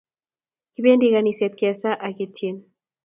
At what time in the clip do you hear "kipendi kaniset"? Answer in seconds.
0.73-1.53